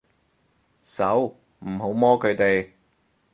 [0.81, 2.71] 手，唔好摸佢哋